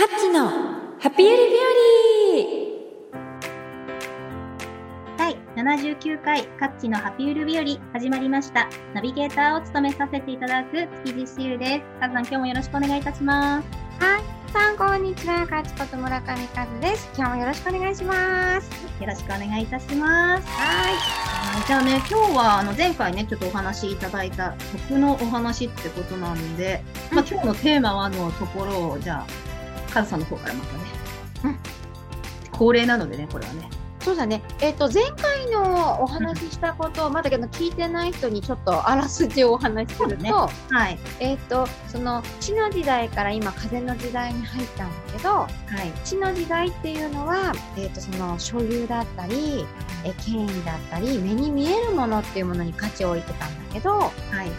[0.00, 0.48] カッチの
[0.98, 1.56] ハピユリ日
[3.12, 3.20] 和
[5.18, 8.70] 第79回カッチのハピユル日和始まりました。
[8.94, 11.82] ナビゲーターを務めさせていただく築地しゆです。
[12.00, 13.68] カズさん今日もよろしくお願いいたします。
[14.02, 14.22] はい。
[14.50, 15.46] さんこんにちは。
[15.46, 17.10] カッチこと村上和です。
[17.14, 18.70] 今日もよろしくお願いします。
[19.02, 20.48] よろしくお願いいたします。
[20.48, 20.94] はい。
[21.66, 24.54] じゃあね今日はあの前回ねちょっとお話しいただいた
[24.88, 26.82] 僕のお話ってことなんで、
[27.12, 29.49] まあ、今日のテーマはのところをじゃあ
[29.90, 30.80] カズさんの方からまたね、
[31.44, 31.56] うん、
[32.52, 33.68] 恒例なのでね、これはね。
[34.00, 34.42] そうだね。
[34.60, 40.48] えっ、ー、と、前回のお話ししたことを、まだけど聞いてない人にちょっとあらすじをお話しすると、ね、は
[40.88, 40.98] い。
[41.20, 45.48] えっ、ー、と、その、地の時代から今、風の時代に入ったんだけど、はい。
[46.04, 49.66] 地の時代っていうのは、えっ、ー、と、その、所有だったり、
[50.04, 54.12] え権威だったり、目に見えるものっていうものに価値を置いてたんだけど、はい。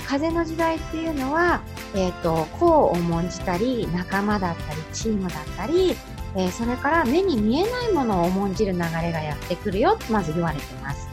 [0.07, 1.61] 風の時代っていうのは、
[1.95, 5.95] えっ、と、功を重んじたり、仲間だったり、チームだったり、
[6.35, 11.09] えー、それから目に見えないものを重んじる流れがやってくるよってまず言われてます。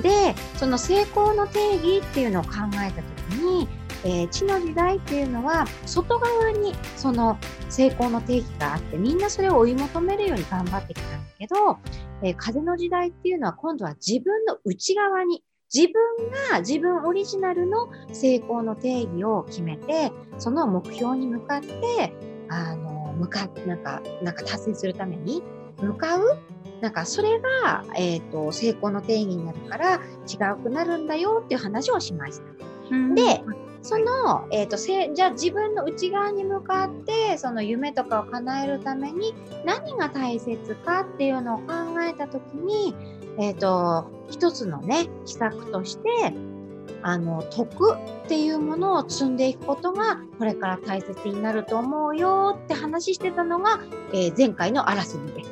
[0.00, 2.50] で、その成功の定義っていうのを考
[2.82, 3.68] えたときに、
[4.04, 11.78] えー、地の時代っていうのは外側にその成功の定義があってみんなそれを追い求めるように頑張ってきたんだけど、
[12.22, 15.42] えー、風の時代っていうのは今度は自分の内側に
[15.74, 22.12] 自分が自分オリジナルの成功の定義を決めてその目標に向かって
[22.48, 25.42] あの向かなんかなんか達成するために
[25.80, 26.38] 向かう
[26.82, 33.14] なんかそれが、えーと、成功の定義になるから違うくなるんだよっていう話をしました。
[33.14, 33.42] で
[33.82, 41.64] その、えーと、せじゃあ自分の内側に向かってその夢とかを叶えるために何が大切かっていうのを考
[42.08, 42.94] えた時に、
[43.38, 46.08] えーと一つのね秘策として
[47.02, 53.80] あの徳っていうものを積んでいくことがこれから大切になると思うよって話してたのが、
[54.12, 55.50] えー、前回のあらすじです。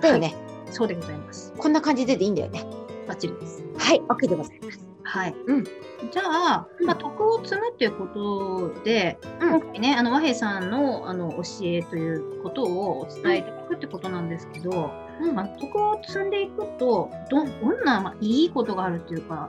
[0.00, 1.52] だよね、はい、そうでございます。
[1.56, 2.64] こんな感じででいいんだよね。
[3.06, 3.64] バッチリです。
[3.76, 4.89] はい、OK でございます。
[5.10, 5.34] はい。
[5.46, 5.64] うん。
[5.64, 14.90] じゃあ、まあ、徳を積むっていうことで、うん、今回ね、あの和平さんのあの教えということをお伝えいただくってことなんですけど、
[15.20, 15.34] うん。
[15.34, 19.48] まあ、徳を積んでいくとど、どんな、まあ、いいことがあるっていうか、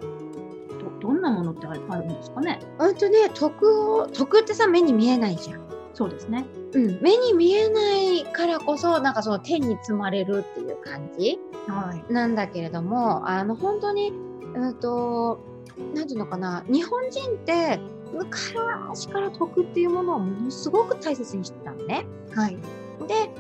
[1.00, 2.60] どどんなものってあるんですかね？
[2.80, 5.62] うんとね徳を徳ってさ目に見えないじゃん。
[5.94, 14.14] そうですね、うん、目に見えないからこそなんかその天に積まれるっていう感じ、はい、なんだけれどもあの本当に
[14.56, 17.80] うんとなんていうのかな日本人って
[18.14, 22.06] 昔から徳っていうものをものすごく大切にしてたのね。
[22.36, 22.58] はい、
[23.08, 23.32] で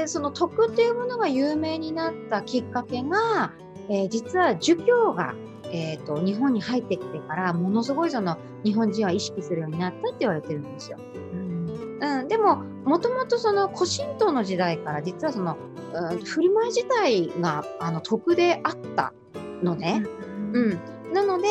[0.00, 3.52] でその徳っていうものが有名になったきっかけが、
[3.88, 5.34] えー、実は儒教が
[5.74, 10.98] えーと、日本に入ってきてからものすごいその日本人は意識するようになったって言われてるんですよ。
[11.32, 15.56] うん、うん、でももともとその古神道の時代から実はその、
[15.94, 19.14] うん、振る舞い自体があの徳であった
[19.62, 20.04] のね。
[20.52, 20.80] うん、うん、
[21.12, 21.48] なので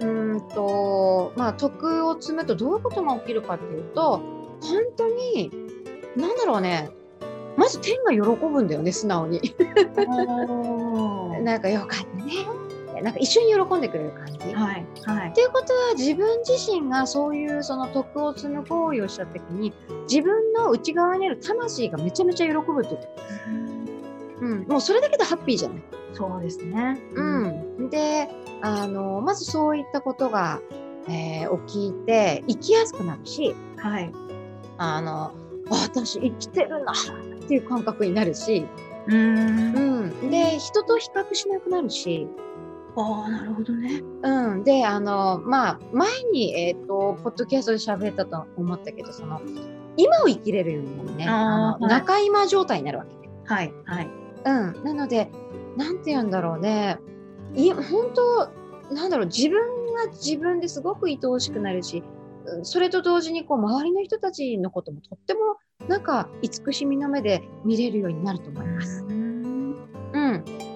[0.00, 0.06] う
[0.36, 4.18] んとまあ徳を積むとどういうことが起きるかっていうと
[4.60, 5.50] 本当に
[6.16, 6.90] 何だろうね
[7.56, 9.54] まず天が喜ぶんだよね素直に。
[11.44, 14.38] なんかよかったねなんか一緒に喜んでくれる感じ。
[14.54, 19.72] はいはい、っていうことは自分自身がそういうその徳を積む行為をした時に
[20.08, 23.08] 自分の内側にある魂がめちゃめちゃ喜ぶってこと。
[24.40, 25.82] うん、もうそれだけでハッピーじゃない。
[26.14, 26.98] そうですね。
[27.14, 27.22] う
[27.82, 27.90] ん。
[27.90, 28.28] で、
[28.62, 30.60] あの、まずそういったことが、
[31.08, 34.12] えー、起きて、生きやすくなるし、はい。
[34.78, 35.32] あの、
[35.70, 38.66] 私生きてるなっていう感覚になるし、
[39.08, 39.16] うん。
[39.16, 40.30] うん。
[40.30, 42.26] で、人と比較しなくなるし、
[42.96, 44.02] ああ、なるほどね。
[44.22, 44.64] うん。
[44.64, 49.40] で、あの、まあ、前に、えっ、ー、と、ポッドキャストで喋ったと思ったけど、その、
[49.96, 51.26] 今を生きれるようにね。
[51.28, 54.10] あの、はい、中今状態になるわけ、はい、はい。
[54.44, 54.84] うん。
[54.84, 55.30] なので、
[55.76, 56.98] なんて言うんだろうね。
[57.54, 59.60] い本当なんだろう、自分
[59.94, 62.02] が自分ですごく愛おしくなるし、
[62.62, 65.40] それと同時に、こう、周りの人たちのこともとっても、
[65.88, 69.04] なんか、慈しみの目で見れるようになると思います。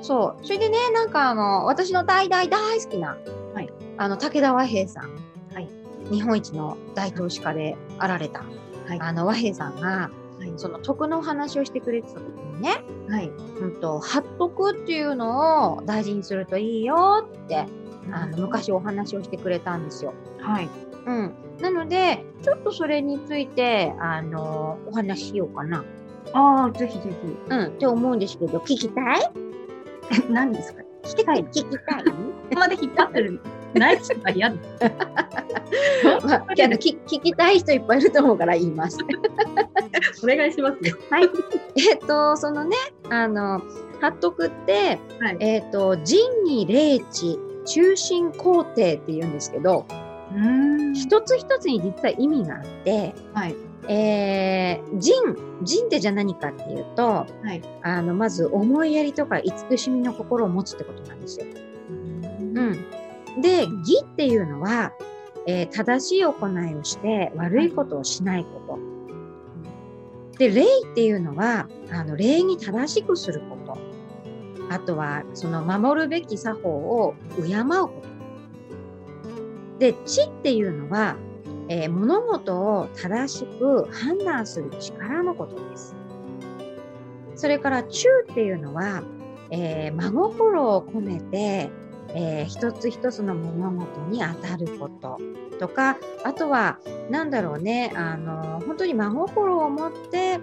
[0.08, 0.46] そう。
[0.46, 3.18] それでね、なんかあの、私の大大大好きな、
[3.52, 5.10] はい、あの、武田和平さん。
[5.52, 5.68] はい。
[6.10, 8.42] 日本一の大投資家であられた、
[8.86, 13.28] はい、あの、和平さんが、はい、その徳の話をしてくれてた時にね、はい。
[13.28, 17.66] うんと、発徳っていうのを大事にするといいよって、
[18.12, 20.14] あの、昔お話をしてくれたんですよ。
[20.40, 20.68] はい。
[21.06, 21.34] うん。
[21.60, 25.84] なので、ちょっとそれについて、あの、お話ししようかな。
[26.32, 27.36] ああ、ぜひぜひ。
[27.50, 29.32] うん、って思うんですけど、聞きたい？
[30.30, 30.82] 何ですか？
[31.04, 31.44] 聞きたい？
[31.44, 32.04] 聞きたい？
[32.54, 33.40] まで引っ張ってる
[33.74, 34.56] ナイスが嫌だ。
[36.24, 38.98] まあ、聞聞きたい人いっぱいいると思うから言います。
[40.22, 40.96] お願いしますよ。
[41.10, 41.28] はい。
[41.76, 42.76] えっと、そのね、
[43.10, 43.60] あの、
[44.00, 49.86] 貼っとくって、はい、えっと、仁義礼智中心工程って言うんですけど、
[50.34, 53.56] うん一つ一つに実は意味があって、はい、
[53.88, 55.14] えー、仁、
[55.62, 61.46] 仁ってじゃあ何かっていうと、はい、あのまず思いやりとか慈しみの心を持つってことなんですよ。
[61.88, 64.92] うん、で義っていうのは、
[65.46, 68.97] えー、正しい行いをして悪いことをしないこと。
[70.38, 73.78] で礼っていうのはあの礼に正しくすること。
[74.70, 79.78] あとはその守るべき作法を敬うこと。
[79.78, 81.16] で知っていうのは
[81.68, 85.94] えー、物事を正しく判断する力のことです。
[87.34, 89.02] それから中っていうのは、
[89.50, 91.70] えー、真心を込めて、
[92.14, 95.18] えー、一つ一つの物事に当たること
[95.58, 96.78] とかあとは
[97.10, 100.38] 何だろうねあの本当に真心を持って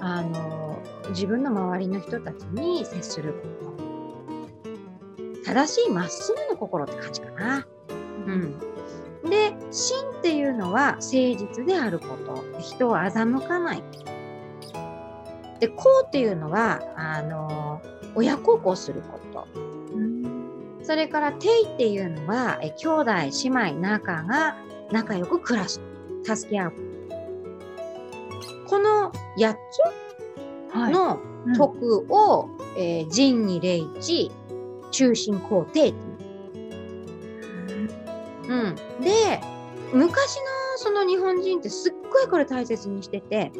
[0.00, 0.78] あの
[1.10, 7.66] 自分の周りの人たちに接すること正しいまっすぐの心って感じかな。
[8.26, 8.70] うん
[9.28, 12.60] で、真っていうのは誠実であること。
[12.60, 13.82] 人を欺かない。
[15.60, 17.82] で、こうっていうのは、あの、
[18.14, 19.46] 親孝行すること。
[20.90, 23.12] それから、ていっていうのは、え兄弟、
[23.44, 24.56] 姉妹、仲が
[24.90, 25.80] 仲良く暮らす。
[26.24, 26.72] 助け合う。
[28.66, 31.20] この8つの
[31.56, 34.32] 徳を、はいうん、えー、仁義礼智、
[34.90, 35.98] 中心皇帝って
[38.48, 39.40] うん、で
[39.92, 40.42] 昔の
[40.74, 43.52] その日本人ってすっごいこれ大切にしてて。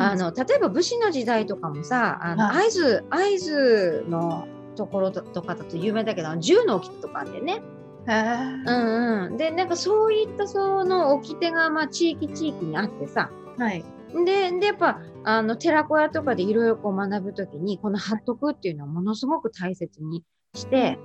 [0.00, 4.46] あの例えば武士の時代とかもさあの会津会津の
[4.78, 7.60] ところとかだと有名だけど銃の掟とかあってね。
[8.06, 13.84] うんうん、でなんかそういったその掟がまあ地域地域にあってさ、はい、
[14.24, 20.98] ででやっぱあの寺子屋とかでいろいろ学ぶ時にこの貼っとくっていうのはものすごく大切にして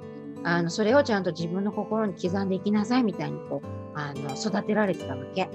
[0.45, 5.49] あのそれをちゃんと自分の心に刻んでいきなさいみたいにこうあの育てられてたわけ。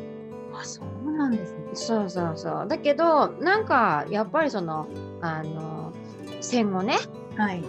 [0.52, 1.58] あそうなんですね。
[1.72, 2.68] そうそうそう。
[2.68, 4.86] だけどなんかやっぱりその
[5.22, 5.92] あの
[6.40, 6.96] 戦後ね、
[7.36, 7.64] はい、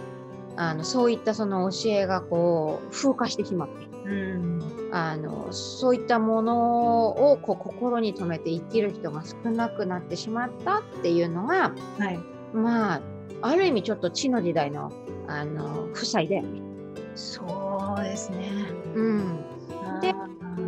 [0.56, 3.90] あのそういったその教えがこう風化してしまって。
[4.04, 4.60] うん
[4.92, 12.18] あのそういったものをこう心に留めて生きる人が少なくなってしまったっていうのが、はい、
[12.52, 13.00] まあ
[13.42, 14.90] ある意味ちょっと地の時代の
[15.28, 16.60] あの負債だよね。
[17.14, 18.50] そうですね。
[18.94, 19.44] うん。
[20.00, 20.12] で、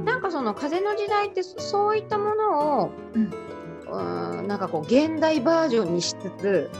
[0.04, 6.70] なんかその風の時代ってそういったものを、うん、うんなんかこう現代バージョンにしつつ、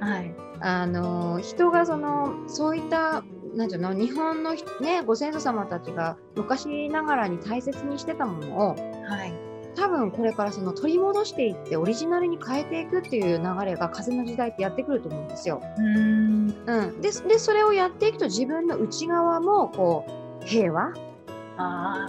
[0.00, 3.24] はい、あの人がそのそういった
[3.54, 8.74] なんていうの日本のねご先祖様たちが昔ながらに大切にしてたものを、
[9.08, 9.32] はい、
[9.74, 15.62] 多分これからその取り戻していってオリジナルに変えていくっていう流れが風の時代ってやってくると思うんですよ。
[15.78, 16.54] うん。
[16.66, 20.04] うん、ででそれをやっていくと自分の内側もこ
[20.42, 20.92] う平和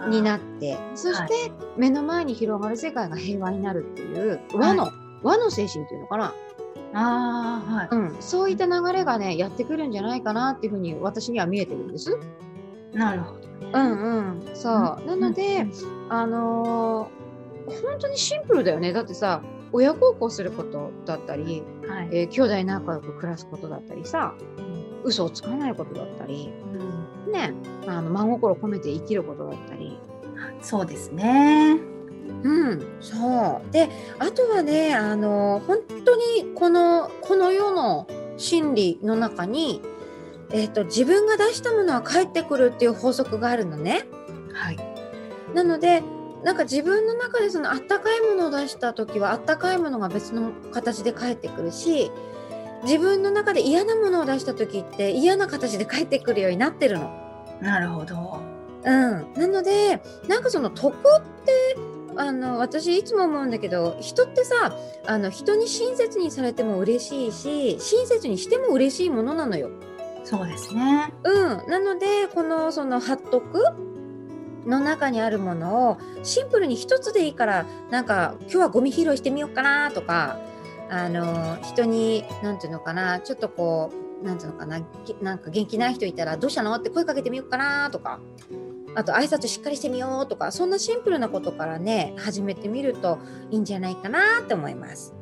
[0.09, 4.91] になってそして目の前に広がる世界が平和になるっていう和の、はい、
[5.23, 6.33] 和の精神っていうのかな。
[6.93, 7.87] あはい。
[7.91, 12.17] うん、そういった流れがねやってくるんじゃないかなっていうふうに私には見えてるんです。
[12.93, 13.41] なるほど。
[13.73, 14.73] うんうん、そう。
[15.05, 15.65] なので、
[16.09, 17.21] あのー
[17.83, 18.93] 本当にシンプルだよね。
[18.93, 19.41] だってさ
[19.71, 22.09] 親孝行することだったり、はい。
[22.11, 26.51] えー、兄弟仲良く暮らすことだったりさ、うん、嘘をつかないことだったり、
[27.27, 27.53] うん、ね
[27.87, 29.99] あの真心込めて生きることだったり。
[30.61, 31.79] そうですね
[32.43, 38.07] うん、そうであとはねあの本当にこのこの世の
[38.37, 39.81] 真理の中に、
[40.51, 44.05] えーと、と自分が出したものは返ってくるっていう法則があるのね。
[44.53, 44.77] はい、
[45.53, 46.01] なので
[46.43, 52.11] なんか自分の中でそのあったかいものを出した時はあったかいものが別の形で返ってくるし
[52.83, 57.11] 自分の中で嫌なものを出した時って嫌な形で返ってくるようになってるの。
[57.61, 58.41] なるほど。
[58.83, 60.95] うん、なのでなんかその得っ
[61.45, 61.77] て
[62.17, 64.75] あの私いつも思うんだけど人ってさ
[65.05, 69.69] あの人に親切にされても嬉しいし親切にしても嬉しいものなのよ。
[70.23, 71.13] そうですね。
[71.23, 73.63] うん、なのでこのその貼っとく
[74.65, 80.37] の中にあるものをシンプルに一つでいいからなんか今日はゴミ拾いしてみようかなとか
[80.89, 83.91] あの人に何て言うのかなちょっとこ
[84.21, 84.79] う何て言うのかな
[85.21, 86.75] なんか元気ない人いたらどうしたの？
[86.75, 88.19] って声かけてみようかなとか
[88.95, 93.19] あと挨拶しっかりしてみようとかそんなシンプルなことからね始めてみると
[93.49, 95.13] いいんじゃないかなと思います。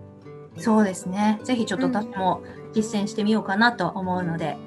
[0.57, 1.39] そうですね。
[1.43, 2.41] ぜひちょっと私も
[2.73, 4.57] 実践してみようかなと思うので、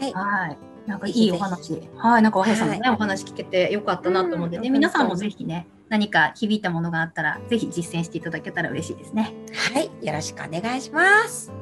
[0.00, 1.82] うん、はいなんかいいお話。
[1.96, 9.34] はい、なんか和平さんのね、はい、お話聞けてよかったなと思ってね、皆さんもぜひね、何か響いたものがあったら、ぜひ実践していただけたら嬉しいですね。
[9.74, 11.52] はい、よろしくお願いします。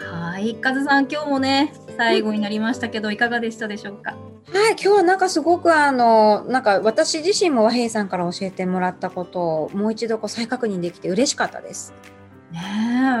[0.00, 4.16] はい、カズさん、今日もね、最後になりましたけど、いかがでしたでしょうか？
[4.50, 11.94] はい、今日はなんかすごくあの、なんか私自身も和平さんから教えてもらったことをもう一度こう再確認できて嬉しかったです。
[12.50, 12.60] ね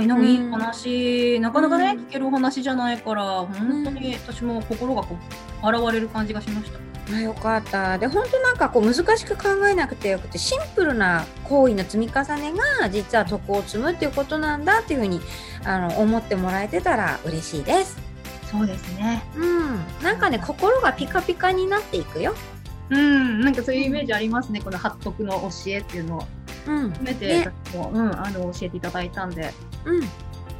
[0.02, 5.16] え、なんかいい話、うん、なかなかね、聞けるお話じゃないから、本当に私も心がこ
[5.62, 6.78] う、洗われる感じがしました。
[7.14, 15.20] あよかったで本当なんかこう難しく考えなくてよくてシンプルな行為の積み重ねが実は徳を積むっていうことなんだっていうふうに
[15.64, 18.01] あの思ってもらえてたら嬉しいです。
[18.52, 19.24] そうですね。
[19.34, 22.34] うん、なんかね心がピカピカになっていくよ。
[22.90, 26.26] うん、なんかそういうイメージありますね、この八徳の教えっていうのを。
[26.66, 29.52] うん、めて、も、うん、あの教えていただいたんで。
[29.84, 30.00] うん。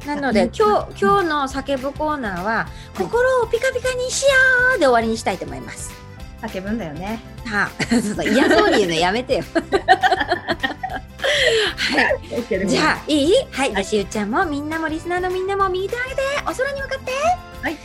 [0.05, 4.29] なので今日今日の叫ぶコーナーは、心をピカピカにしよ
[4.75, 5.93] うで終わりにしたいと思います。
[6.41, 7.21] 叫ぶんだよね。
[7.45, 9.43] はあ、そうそう嫌そうに言うのやめてよ。
[11.75, 12.01] は
[12.63, 13.33] い、じゃあいい？
[13.51, 17.11] はい、しゅうちゃんもみんなもリスナーのみんなも右手上げてお空に向かって
[17.61, 17.77] はい。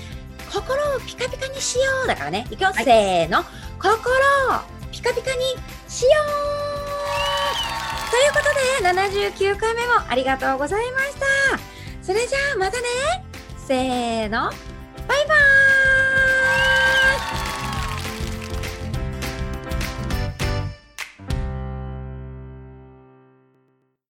[0.52, 2.46] 心をピカピカにしようだからね。
[2.50, 2.56] い。
[2.56, 3.44] くよ、はい、せーの。
[3.78, 4.60] 心を
[4.90, 5.42] ピカピカに
[5.88, 6.48] しよう。
[8.10, 8.44] ということ
[8.82, 8.88] で
[9.36, 11.26] 79回目もありがとうございました。
[12.02, 12.86] それじゃあまたね。
[13.66, 14.50] せーの。
[15.06, 15.77] バイバーイ